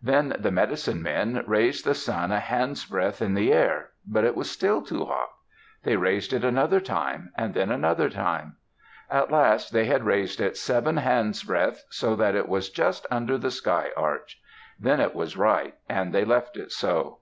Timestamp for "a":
2.30-2.38